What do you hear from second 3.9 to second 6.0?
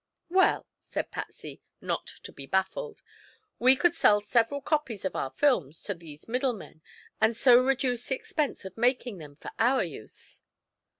sell several copies of our films to